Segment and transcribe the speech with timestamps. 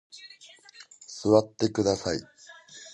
[1.07, 2.17] 座ってください。